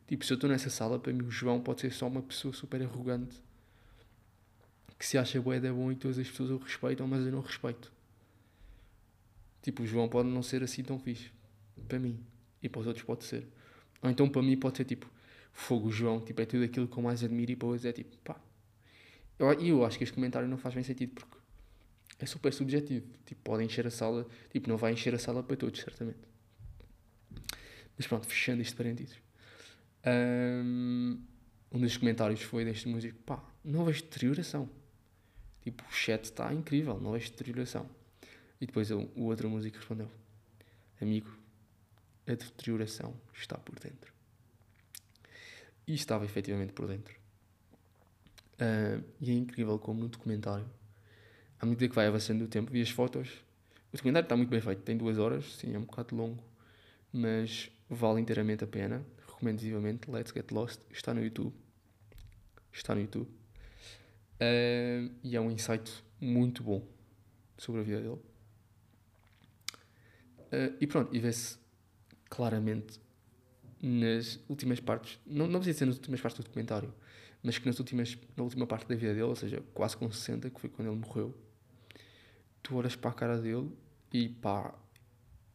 Tipo, 0.08 0.24
se 0.24 0.32
eu 0.32 0.36
estou 0.36 0.50
nessa 0.50 0.70
sala, 0.70 0.98
para 0.98 1.12
mim 1.12 1.22
o 1.22 1.30
João 1.30 1.60
pode 1.60 1.82
ser 1.82 1.92
só 1.92 2.08
uma 2.08 2.22
pessoa 2.22 2.52
super 2.52 2.82
arrogante 2.82 3.40
que 4.98 5.06
se 5.06 5.16
acha 5.16 5.40
bué 5.40 5.60
da 5.60 5.72
bom 5.72 5.92
e 5.92 5.94
todas 5.94 6.18
as 6.18 6.28
pessoas 6.28 6.50
o 6.50 6.56
respeitam, 6.56 7.06
mas 7.06 7.24
eu 7.24 7.30
não 7.30 7.40
respeito. 7.40 7.92
Tipo, 9.62 9.84
o 9.84 9.86
João 9.86 10.08
pode 10.08 10.28
não 10.28 10.42
ser 10.42 10.62
assim 10.62 10.82
tão 10.82 10.98
fixe. 10.98 11.30
Para 11.86 12.00
mim. 12.00 12.18
E 12.60 12.68
para 12.68 12.80
os 12.80 12.86
outros 12.86 13.04
pode 13.04 13.24
ser. 13.24 13.46
Ou 14.02 14.10
então 14.10 14.28
para 14.28 14.42
mim 14.42 14.56
pode 14.56 14.76
ser 14.76 14.84
tipo, 14.84 15.08
fogo 15.52 15.90
João, 15.90 16.20
tipo, 16.20 16.40
é 16.40 16.46
tudo 16.46 16.64
aquilo 16.64 16.88
que 16.88 16.96
eu 16.96 17.02
mais 17.02 17.22
admiro 17.22 17.52
e 17.52 17.56
para 17.56 17.68
outros 17.68 17.84
é 17.84 17.92
tipo, 17.92 18.16
pá. 18.18 18.40
E 19.38 19.42
eu, 19.42 19.52
eu 19.52 19.84
acho 19.84 19.96
que 19.98 20.04
este 20.04 20.14
comentário 20.14 20.48
não 20.48 20.58
faz 20.58 20.74
bem 20.74 20.82
sentido 20.82 21.12
porque 21.14 21.36
é 22.18 22.26
super 22.26 22.52
subjetivo. 22.52 23.06
Tipo, 23.24 23.40
pode 23.42 23.62
encher 23.62 23.86
a 23.86 23.90
sala, 23.90 24.26
tipo, 24.50 24.68
não 24.68 24.76
vai 24.76 24.92
encher 24.92 25.14
a 25.14 25.18
sala 25.18 25.42
para 25.44 25.56
todos, 25.56 25.80
certamente. 25.80 26.18
Mas 27.96 28.06
pronto, 28.06 28.26
fechando 28.26 28.62
este 28.62 28.74
parênteses. 28.74 29.16
Um, 30.08 31.20
dos 31.70 31.96
comentários 31.96 32.42
foi 32.42 32.64
deste 32.64 32.88
músico, 32.88 33.18
pá, 33.24 33.42
não 33.64 33.84
vejo 33.84 34.02
deterioração. 34.02 34.68
Tipo, 35.62 35.84
o 35.84 35.92
chat 35.92 36.24
está 36.24 36.52
incrível, 36.52 36.98
não 37.00 37.12
vejo 37.12 37.30
deterioração. 37.30 37.88
E 38.60 38.66
depois 38.66 38.90
o, 38.90 39.08
o 39.14 39.24
outro 39.24 39.48
músico 39.48 39.76
respondeu, 39.76 40.10
amigo, 41.00 41.30
a 42.26 42.30
deterioração 42.30 43.14
está 43.34 43.56
por 43.58 43.78
dentro. 43.78 44.12
E 45.86 45.94
estava 45.94 46.24
efetivamente 46.24 46.72
por 46.72 46.86
dentro. 46.86 47.14
Uh, 48.54 49.04
e 49.20 49.30
é 49.30 49.34
incrível 49.34 49.78
como 49.78 50.00
no 50.00 50.08
documentário, 50.08 50.68
à 51.60 51.66
medida 51.66 51.88
que 51.88 51.94
vai 51.94 52.06
avançando 52.06 52.42
o 52.42 52.48
tempo, 52.48 52.72
vi 52.72 52.82
as 52.82 52.90
fotos. 52.90 53.28
O 53.92 53.96
documentário 53.96 54.26
está 54.26 54.36
muito 54.36 54.50
bem 54.50 54.60
feito, 54.60 54.82
tem 54.82 54.96
duas 54.96 55.18
horas, 55.18 55.56
sim, 55.56 55.74
é 55.74 55.78
um 55.78 55.84
bocado 55.84 56.16
longo, 56.16 56.42
mas 57.12 57.70
vale 57.88 58.20
inteiramente 58.20 58.64
a 58.64 58.66
pena 58.66 59.04
recomendo 59.38 59.60
vivamente. 59.60 60.10
Let's 60.10 60.32
Get 60.32 60.50
Lost 60.50 60.80
está 60.90 61.14
no 61.14 61.22
YouTube. 61.22 61.54
Está 62.72 62.94
no 62.94 63.00
YouTube. 63.00 63.28
Uh, 64.40 65.14
e 65.22 65.36
é 65.36 65.40
um 65.40 65.50
insight 65.50 65.90
muito 66.20 66.62
bom 66.62 66.86
sobre 67.56 67.80
a 67.80 67.84
vida 67.84 68.00
dele. 68.00 68.20
Uh, 70.50 70.76
e 70.80 70.86
pronto, 70.86 71.14
e 71.14 71.20
vê-se 71.20 71.58
claramente 72.28 73.00
nas 73.80 74.40
últimas 74.48 74.80
partes, 74.80 75.20
não, 75.24 75.46
não 75.46 75.60
precisa 75.60 75.78
ser 75.78 75.84
nas 75.86 75.96
últimas 75.96 76.20
partes 76.20 76.40
do 76.40 76.44
documentário, 76.44 76.92
mas 77.42 77.58
que 77.58 77.66
nas 77.66 77.78
últimas, 77.78 78.18
na 78.36 78.42
última 78.42 78.66
parte 78.66 78.88
da 78.88 78.94
vida 78.96 79.12
dele, 79.12 79.22
ou 79.22 79.36
seja, 79.36 79.62
quase 79.72 79.96
com 79.96 80.10
60, 80.10 80.50
que 80.50 80.60
foi 80.60 80.68
quando 80.68 80.88
ele 80.88 80.96
morreu, 80.96 81.36
tu 82.62 82.76
olhas 82.76 82.96
para 82.96 83.10
a 83.10 83.14
cara 83.14 83.38
dele 83.40 83.70
e 84.12 84.28
pá, 84.28 84.74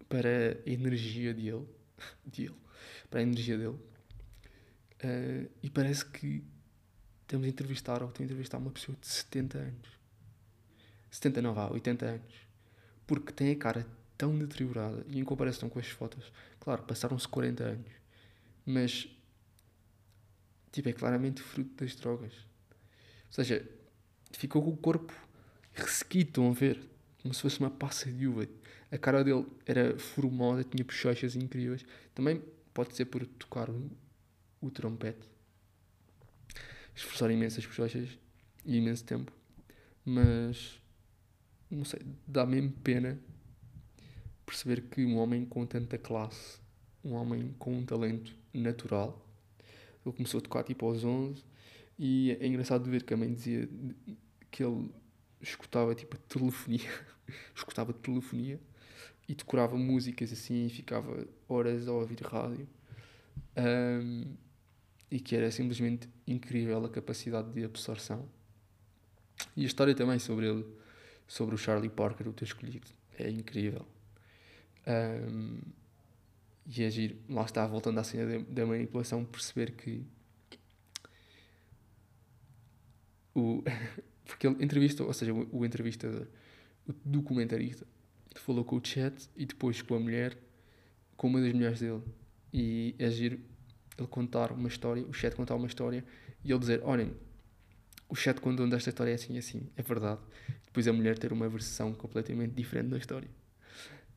para 0.07 0.57
a 0.65 0.69
energia 0.69 1.33
dele, 1.33 1.67
dele 2.25 2.55
para 3.09 3.19
a 3.19 3.23
energia 3.23 3.57
dele. 3.57 3.79
Uh, 5.03 5.49
e 5.61 5.69
parece 5.69 6.05
que 6.05 6.43
temos 7.27 7.45
a 7.45 7.49
entrevistar 7.49 8.01
ou 8.01 8.09
estou 8.09 8.23
a 8.23 8.25
entrevistar 8.25 8.57
uma 8.57 8.71
pessoa 8.71 8.97
de 8.99 9.07
70 9.07 9.57
anos. 9.57 9.89
70 11.11 11.41
não 11.41 11.53
vá, 11.53 11.69
80 11.69 12.05
anos. 12.05 12.33
Porque 13.05 13.31
tem 13.31 13.51
a 13.51 13.55
cara 13.55 13.85
tão 14.17 14.37
deteriorada 14.37 15.05
e 15.07 15.19
em 15.19 15.23
comparação 15.23 15.69
com 15.69 15.79
as 15.79 15.87
fotos, 15.87 16.31
claro, 16.59 16.83
passaram-se 16.83 17.27
40 17.27 17.63
anos, 17.63 17.91
mas 18.65 19.07
tipo, 20.71 20.89
é 20.89 20.93
claramente 20.93 21.41
fruto 21.41 21.83
das 21.83 21.95
drogas. 21.95 22.33
Ou 22.33 23.33
seja, 23.33 23.67
ficou 24.31 24.63
com 24.63 24.71
o 24.71 24.77
corpo 24.77 25.13
ressequido, 25.73 26.29
estão 26.29 26.49
a 26.49 26.53
ver? 26.53 26.79
Como 27.21 27.33
se 27.33 27.41
fosse 27.41 27.59
uma 27.59 27.69
passa 27.69 28.11
de 28.11 28.27
uva. 28.27 28.47
A 28.91 28.97
cara 28.97 29.23
dele 29.23 29.45
era 29.65 29.97
formosa, 29.97 30.63
tinha 30.63 30.83
bochechas 30.83 31.35
incríveis. 31.35 31.85
Também 32.13 32.41
Pode 32.73 32.95
ser 32.95 33.05
por 33.05 33.25
tocar 33.25 33.69
o, 33.69 33.91
o 34.61 34.71
trompete, 34.71 35.29
esforçar 36.95 37.29
imensas 37.29 37.65
bochechas 37.65 38.17
e 38.65 38.77
imenso 38.77 39.03
tempo, 39.03 39.31
mas 40.05 40.81
não 41.69 41.85
sei, 41.85 42.01
dá 42.27 42.45
mesmo 42.45 42.71
pena 42.71 43.19
perceber 44.45 44.81
que 44.89 45.05
um 45.05 45.17
homem 45.17 45.45
com 45.45 45.65
tanta 45.65 45.97
classe, 45.97 46.59
um 47.03 47.13
homem 47.13 47.53
com 47.59 47.77
um 47.77 47.85
talento 47.85 48.35
natural, 48.53 49.23
ele 50.05 50.15
começou 50.15 50.39
a 50.39 50.41
tocar 50.41 50.63
tipo 50.63 50.85
aos 50.85 51.03
11 51.03 51.43
e 51.97 52.31
é 52.39 52.47
engraçado 52.47 52.89
ver 52.89 53.03
que 53.03 53.13
a 53.13 53.17
mãe 53.17 53.33
dizia 53.33 53.69
que 54.51 54.63
ele 54.63 54.91
escutava 55.41 55.93
tipo 55.95 56.17
telefonia, 56.17 56.89
escutava 57.55 57.93
telefonia 57.93 58.59
e 59.27 59.35
decorava 59.35 59.75
músicas 59.77 60.31
assim 60.31 60.65
e 60.65 60.69
ficava 60.69 61.25
horas 61.47 61.87
a 61.87 61.91
ouvir 61.91 62.21
rádio. 62.21 62.67
Um, 63.57 64.35
e 65.09 65.19
que 65.19 65.35
era 65.35 65.51
simplesmente 65.51 66.09
incrível 66.25 66.83
a 66.83 66.89
capacidade 66.89 67.51
de 67.51 67.63
absorção. 67.63 68.27
E 69.55 69.63
a 69.63 69.65
história 69.67 69.93
também 69.93 70.17
sobre 70.17 70.47
ele, 70.47 70.65
sobre 71.27 71.53
o 71.53 71.57
Charlie 71.57 71.89
Parker, 71.89 72.27
o 72.27 72.33
teu 72.33 72.45
escolhido, 72.45 72.87
é 73.17 73.29
incrível. 73.29 73.85
Um, 74.87 75.59
e 76.65 76.83
agir, 76.83 77.17
é 77.29 77.33
lá 77.33 77.43
está, 77.43 77.67
voltando 77.67 77.99
à 77.99 78.03
cena 78.03 78.39
da 78.39 78.65
manipulação, 78.65 79.23
perceber 79.25 79.71
que 79.73 80.03
o, 83.35 83.63
porque 84.25 84.47
ele 84.47 84.63
entrevistou, 84.63 85.07
ou 85.07 85.13
seja, 85.13 85.33
o, 85.33 85.59
o 85.59 85.65
entrevistador, 85.65 86.27
o 86.87 86.93
documentarista, 87.05 87.85
falou 88.41 88.63
com 88.63 88.77
o 88.77 88.85
chat 88.85 89.29
e 89.35 89.45
depois 89.45 89.81
com 89.81 89.95
a 89.95 89.99
mulher, 89.99 90.37
com 91.15 91.27
uma 91.27 91.41
das 91.41 91.53
mulheres 91.53 91.79
dele. 91.79 92.01
E 92.51 92.95
é 92.99 93.09
giro 93.09 93.39
ele 93.97 94.07
contar 94.07 94.51
uma 94.51 94.67
história, 94.67 95.05
o 95.05 95.13
chat 95.13 95.35
contar 95.35 95.55
uma 95.55 95.67
história 95.67 96.03
e 96.43 96.51
ele 96.51 96.59
dizer: 96.59 96.81
Olhem, 96.83 97.13
o 98.09 98.15
chat 98.15 98.39
contou 98.39 98.65
esta 98.73 98.89
história 98.89 99.11
é 99.11 99.15
assim 99.15 99.37
assim, 99.37 99.69
é 99.75 99.81
verdade. 99.81 100.21
Depois 100.65 100.87
a 100.87 100.93
mulher 100.93 101.17
ter 101.17 101.31
uma 101.31 101.47
versão 101.49 101.93
completamente 101.93 102.53
diferente 102.53 102.89
da 102.89 102.97
história. 102.97 103.29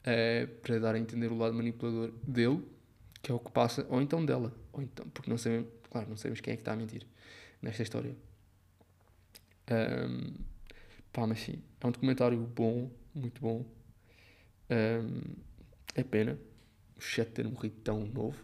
Uh, 0.03 0.47
para 0.61 0.79
dar 0.79 0.95
a 0.95 0.99
entender 0.99 1.33
o 1.33 1.37
lado 1.37 1.55
manipulador 1.55 2.13
dele, 2.27 2.63
que 3.23 3.33
é 3.33 3.35
o 3.35 3.39
que 3.39 3.51
passa, 3.51 3.87
ou 3.91 4.01
então 4.01 4.25
dela, 4.25 4.55
ou 4.73 4.81
então, 4.81 5.09
porque 5.09 5.29
não 5.29 5.37
sabemos, 5.37 5.69
claro, 5.91 6.09
não 6.09 6.17
sabemos 6.17 6.41
quem 6.41 6.53
é 6.53 6.57
que 6.57 6.61
está 6.61 6.73
a 6.73 6.77
mentir 6.77 7.07
nesta 7.61 7.83
história. 7.83 8.15
Um, 9.69 10.35
pá, 11.13 11.27
mas 11.27 11.41
sim, 11.41 11.61
é 11.81 11.87
um 11.87 11.91
documentário 11.91 12.39
bom, 12.39 12.91
muito 13.15 13.41
bom. 13.41 13.65
Um, 14.71 15.35
é 15.95 16.03
pena 16.03 16.39
o 16.97 17.01
Chet 17.01 17.31
ter 17.31 17.47
morrido 17.47 17.77
tão 17.83 18.05
novo, 18.07 18.43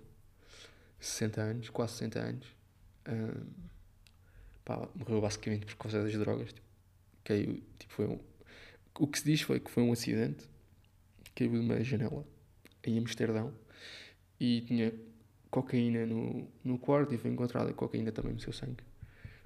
60 1.01 1.41
anos, 1.41 1.71
quase 1.71 1.95
60 1.95 2.19
anos. 2.21 2.47
Um, 3.09 3.47
pá, 4.65 4.89
morreu 4.95 5.21
basicamente 5.21 5.67
por 5.67 5.77
causa 5.77 6.03
das 6.03 6.13
drogas. 6.13 6.53
Tipo, 6.53 6.67
caiu, 7.25 7.63
tipo, 7.79 7.93
foi 7.93 8.07
um, 8.07 8.19
o 8.99 9.07
que 9.07 9.19
se 9.19 9.25
diz 9.25 9.43
foi 9.43 9.59
que 9.59 9.71
foi 9.71 9.83
um 9.83 9.93
acidente, 9.93 10.49
caiu 11.35 11.51
de 11.51 11.59
uma 11.59 11.83
janela 11.83 12.27
em 12.85 12.99
Amsterdão 12.99 13.53
e 14.39 14.61
tinha 14.63 14.93
cocaína 15.51 16.07
no, 16.07 16.49
no 16.65 16.79
quarto 16.79 17.15
e 17.15 17.19
foi 17.19 17.31
encontrada 17.31 17.73
cocaína 17.73 18.13
também 18.13 18.33
no 18.33 18.41
seu 18.41 18.53
sangue. 18.53 18.85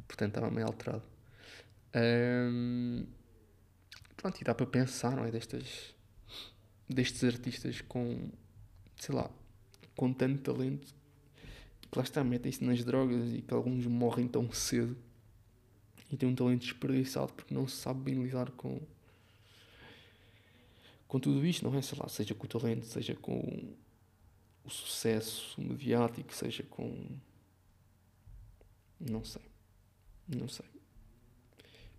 Portanto, 0.06 0.36
estava 0.36 0.50
meio 0.50 0.66
alterado. 0.66 1.02
Um, 1.94 3.06
pronto, 4.16 4.40
e 4.40 4.44
dá 4.44 4.54
para 4.54 4.66
pensar, 4.66 5.16
não 5.16 5.24
é? 5.24 5.30
Destas, 5.30 5.95
destes 6.88 7.24
artistas 7.24 7.80
com, 7.80 8.30
sei 8.96 9.14
lá, 9.14 9.30
com 9.96 10.12
tanto 10.12 10.42
talento 10.42 10.94
que 11.90 11.98
lá 11.98 12.02
está, 12.02 12.22
metem-se 12.24 12.64
nas 12.64 12.84
drogas 12.84 13.32
e 13.32 13.42
que 13.42 13.54
alguns 13.54 13.86
morrem 13.86 14.26
tão 14.26 14.50
cedo 14.52 14.96
e 16.10 16.16
têm 16.16 16.28
um 16.28 16.34
talento 16.34 16.62
desperdiçado 16.62 17.32
porque 17.32 17.54
não 17.54 17.66
se 17.66 17.76
sabe 17.76 18.00
bem 18.00 18.22
lidar 18.22 18.50
com 18.52 18.80
com 21.08 21.20
tudo 21.20 21.46
isto, 21.46 21.64
não 21.64 21.76
é? 21.76 21.82
Sei 21.82 21.98
lá, 21.98 22.08
seja 22.08 22.34
com 22.34 22.44
o 22.44 22.48
talento, 22.48 22.84
seja 22.84 23.14
com 23.14 23.74
o 24.64 24.70
sucesso 24.70 25.60
mediático, 25.60 26.34
seja 26.34 26.62
com. 26.64 27.18
Não 28.98 29.24
sei. 29.24 29.42
Não 30.26 30.48
sei. 30.48 30.66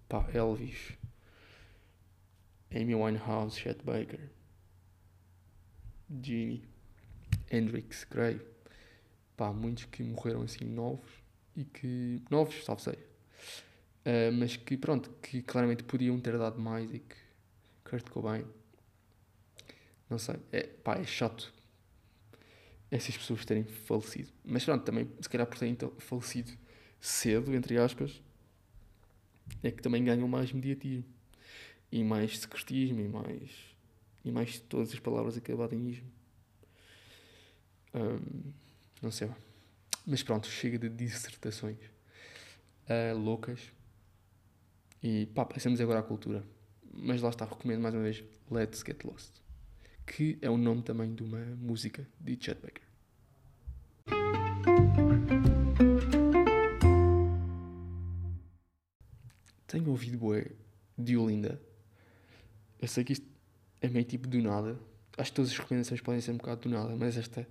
Pá, 0.10 0.30
Elvis, 0.34 0.98
Amy 2.72 2.96
Winehouse, 2.96 3.60
Chet 3.60 3.84
Baker, 3.84 4.30
Genie, 6.10 6.64
Hendrix, 7.52 8.06
Gray. 8.10 8.40
Pá, 9.36 9.52
muitos 9.52 9.86
que 9.86 10.04
morreram 10.04 10.42
assim 10.42 10.66
novos 10.66 11.10
e 11.56 11.64
que. 11.64 12.22
novos, 12.30 12.64
salve 12.64 12.82
sei. 12.82 12.96
Uh, 14.06 14.32
mas 14.34 14.56
que, 14.56 14.78
pronto, 14.78 15.10
que 15.22 15.42
claramente 15.42 15.84
podiam 15.84 16.20
ter 16.20 16.38
dado 16.38 16.60
mais 16.60 16.90
e 16.94 17.00
que 17.00 17.16
Kurt 17.84 18.10
Cobain 18.10 18.46
não 20.10 20.18
sei. 20.18 20.38
É, 20.52 20.64
pá, 20.64 20.96
é 20.96 21.04
chato 21.04 21.54
essas 22.90 23.18
pessoas 23.18 23.46
terem 23.46 23.64
falecido. 23.64 24.32
Mas 24.44 24.64
pronto, 24.64 24.84
também, 24.84 25.10
se 25.20 25.30
calhar 25.30 25.46
por 25.46 25.58
terem 25.58 25.78
falecido 25.98 26.52
cedo, 27.00 27.54
entre 27.54 27.78
aspas, 27.78 28.22
é 29.62 29.72
que 29.72 29.82
também 29.82 30.04
ganham 30.04 30.28
mais 30.28 30.52
mediatismo. 30.52 31.06
E 31.92 32.04
mais 32.04 32.40
secretismo 32.40 33.00
e 33.00 33.08
mais. 33.08 33.77
E 34.28 34.32
mais 34.32 34.60
todas 34.60 34.92
as 34.92 35.00
palavras 35.00 35.38
acabadas 35.38 35.78
em 35.78 35.90
ismo. 35.90 36.12
Um, 37.94 38.52
não 39.02 39.12
sei. 39.12 39.30
Mas 40.06 40.22
pronto, 40.24 40.48
chega 40.48 40.78
de 40.78 40.90
dissertações 40.90 41.78
uh, 42.90 43.18
loucas. 43.18 43.72
E 45.02 45.28
pá, 45.28 45.46
passamos 45.46 45.80
agora 45.80 46.00
à 46.00 46.04
cultura. 46.04 46.44
Mas 46.94 47.22
lá 47.22 47.30
está, 47.30 47.46
recomendo 47.46 47.82
mais 47.82 47.94
uma 47.94 48.04
vez 48.04 48.24
Let's 48.50 48.84
Get 48.86 49.04
Lost 49.04 49.48
que 50.08 50.40
é 50.42 50.50
o 50.50 50.58
nome 50.58 50.82
também 50.82 51.14
de 51.14 51.22
uma 51.22 51.44
música 51.58 52.08
de 52.20 52.38
Chet 52.40 52.60
Baker. 52.62 52.84
Tenho 59.68 59.90
ouvido 59.90 60.18
bué 60.18 60.52
de 60.98 61.18
Olinda. 61.18 61.62
Eu 62.80 62.88
sei 62.88 63.04
que 63.04 63.14
isto 63.14 63.28
é 63.82 63.88
meio 63.90 64.06
tipo 64.06 64.28
do 64.28 64.42
nada. 64.42 64.80
Acho 65.18 65.32
que 65.32 65.36
todas 65.36 65.52
as 65.52 65.58
recomendações 65.58 66.02
podem 66.02 66.22
ser 66.22 66.32
um 66.32 66.38
bocado 66.38 66.62
do 66.62 66.70
nada, 66.70 66.96
mas 66.96 67.18
esta 67.18 67.48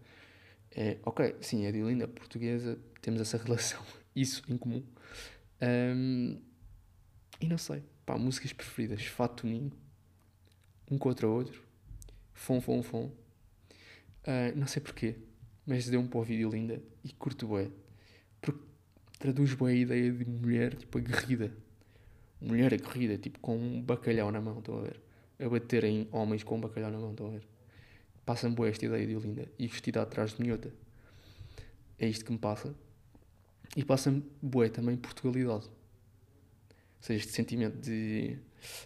é, 0.71 0.99
ok, 1.05 1.37
sim, 1.41 1.65
é 1.67 1.73
de 1.73 1.83
Olinda, 1.83 2.07
portuguesa, 2.07 2.79
temos 3.01 3.21
essa 3.21 3.39
relação, 3.43 3.83
isso 4.15 4.43
em 4.49 4.57
comum. 4.57 4.85
Um, 5.63 6.41
e 7.41 7.49
não 7.49 7.59
sei, 7.59 7.83
pá, 8.05 8.17
músicas 8.17 8.53
preferidas, 8.53 9.05
Fato 9.07 9.47
Ninho, 9.47 9.73
um 10.91 10.99
contra 10.99 11.27
o 11.27 11.33
outro, 11.33 11.67
Fom, 12.37 12.61
fom, 12.61 12.83
fom. 12.83 13.05
Uh, 14.23 14.55
não 14.55 14.67
sei 14.67 14.81
porquê, 14.81 15.17
mas 15.67 15.89
deu 15.89 15.99
um 15.99 16.07
para 16.07 16.21
o 16.21 16.23
vídeo 16.23 16.51
linda 16.51 16.81
e 17.03 17.13
curto 17.13 17.47
bué. 17.49 17.71
Porque 18.41 18.61
traduz 19.19 19.55
bem 19.55 19.69
a 19.69 19.73
ideia 19.73 20.13
de 20.13 20.25
mulher, 20.27 20.75
tipo, 20.77 20.99
aguerrida. 20.99 21.53
Mulher 22.41 22.75
aguerrida, 22.75 23.17
tipo, 23.17 23.41
com 23.41 23.57
um 23.57 23.83
bacalhau 23.83 24.31
na 24.31 24.41
mão, 24.41 24.59
estão 24.59 24.79
a 24.79 24.83
ver? 24.83 25.01
A 25.39 25.49
bater 25.49 25.85
em 25.85 26.09
homens 26.13 26.43
com 26.43 26.57
um 26.57 26.61
bacalhau 26.61 26.91
na 26.91 26.99
mão, 26.99 27.11
estão 27.11 27.27
a 27.27 27.31
ver? 27.31 27.47
Passa-me 28.25 28.55
boa 28.55 28.69
esta 28.69 28.85
ideia 28.85 29.07
de 29.07 29.15
linda 29.15 29.49
e 29.59 29.67
vestida 29.67 30.03
atrás 30.03 30.35
de 30.35 30.43
minhota. 30.43 30.73
É 31.99 32.09
isto 32.09 32.25
que 32.25 32.33
me 32.33 32.39
passa. 32.39 32.75
E 33.77 33.85
passa-me 33.85 34.25
boé 34.41 34.69
também 34.69 34.97
Portugalidade. 34.97 35.67
Ou 35.67 37.03
seja, 37.03 37.21
este 37.21 37.33
sentimento 37.33 37.79
de 37.79 38.39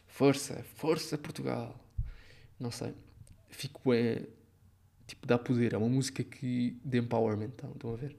força, 0.07 0.63
força 0.77 1.17
Portugal. 1.17 1.79
Não 2.59 2.71
sei 2.71 2.93
fico 3.51 3.93
é 3.93 4.27
tipo 5.07 5.27
dá 5.27 5.37
poder, 5.39 5.75
é 5.75 5.77
uma 5.77 5.89
música 5.89 6.23
que 6.23 6.77
de 6.85 6.99
empowerment, 6.99 7.51
então, 7.57 7.73
estão 7.73 7.93
a 7.93 7.97
ver? 7.97 8.17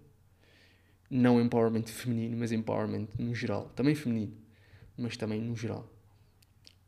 Não 1.10 1.42
empowerment 1.42 1.86
feminino, 1.88 2.38
mas 2.38 2.52
empowerment 2.52 3.08
no 3.18 3.34
geral, 3.34 3.70
também 3.70 3.96
feminino, 3.96 4.38
mas 4.98 5.18
também 5.18 5.42
no 5.42 5.56
geral. 5.56 5.90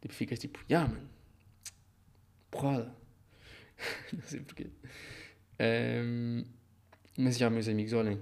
Tipo, 0.01 0.13
ficas 0.13 0.39
tipo, 0.39 0.59
yeah, 0.69 0.91
man, 0.91 1.01
porrada. 2.53 2.95
Não 4.13 4.21
sei 4.21 4.39
porquê. 4.41 4.67
Um, 5.59 6.45
mas 7.17 7.37
já, 7.37 7.49
meus 7.49 7.67
amigos, 7.67 7.93
olhem, 7.93 8.19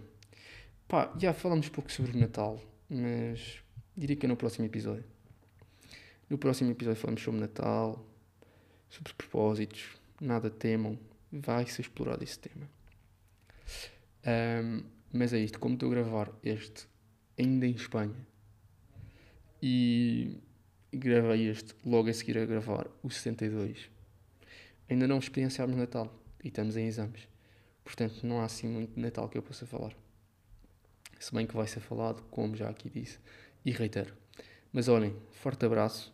pá, 0.87 1.13
já 1.17 1.33
falamos 1.33 1.69
pouco 1.69 1.91
sobre 1.91 2.15
o 2.15 2.19
Natal, 2.19 2.59
mas 2.89 3.61
diria 3.95 4.15
que 4.15 4.25
é 4.25 4.29
no 4.29 4.37
próximo 4.37 4.65
episódio. 4.65 5.03
No 6.29 6.37
próximo 6.37 6.71
episódio 6.71 6.99
falamos 6.99 7.21
sobre 7.21 7.41
Natal, 7.41 8.05
sobre 8.89 9.13
propósitos, 9.13 9.89
nada 10.19 10.49
temam, 10.49 10.97
vai 11.31 11.65
ser 11.65 11.81
explorado 11.81 12.23
esse 12.23 12.39
tema. 12.39 12.69
Um, 14.25 14.83
mas 15.13 15.33
é 15.33 15.39
isto, 15.39 15.59
como 15.59 15.73
estou 15.73 15.89
a 15.89 15.95
gravar 15.95 16.31
este 16.43 16.87
ainda 17.37 17.65
em 17.65 17.71
Espanha 17.71 18.27
e 19.61 20.37
gravei 20.93 21.49
este 21.49 21.73
logo 21.85 22.09
a 22.09 22.13
seguir 22.13 22.37
a 22.37 22.45
gravar 22.45 22.87
o 23.03 23.09
62, 23.09 23.89
ainda 24.91 25.07
não 25.07 25.19
experienciámos 25.19 25.75
Natal 25.75 26.13
e 26.43 26.49
estamos 26.49 26.75
em 26.75 26.85
exames, 26.85 27.27
portanto 27.83 28.25
não 28.25 28.41
há 28.41 28.45
assim 28.45 28.67
muito 28.67 28.99
Natal 28.99 29.29
que 29.29 29.37
eu 29.37 29.41
possa 29.41 29.65
falar. 29.65 29.95
Se 31.17 31.33
bem 31.33 31.47
que 31.47 31.55
vai 31.55 31.67
ser 31.67 31.79
falado, 31.79 32.21
como 32.31 32.55
já 32.55 32.69
aqui 32.69 32.89
disse, 32.89 33.19
e 33.63 33.71
reitero. 33.71 34.13
Mas 34.73 34.87
olhem, 34.87 35.15
forte 35.31 35.65
abraço 35.65 36.13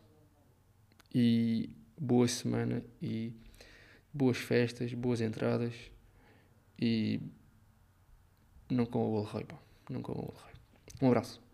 e 1.13 1.70
boa 1.98 2.28
semana 2.28 2.84
e 3.02 3.34
boas 4.13 4.38
festas, 4.38 4.94
boas 4.94 5.22
entradas 5.22 5.74
e 6.80 7.22
não 8.70 8.86
com 8.86 9.00
o 9.00 9.12
bolo 9.12 9.24
rei, 9.24 9.46
pá. 9.46 9.58
Não 9.90 10.02
com 10.02 10.12
o 10.12 10.16
bolo 10.16 10.36
rei. 10.46 10.54
Um 11.02 11.08
abraço. 11.08 11.47